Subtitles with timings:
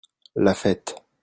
[0.35, 0.95] La fête.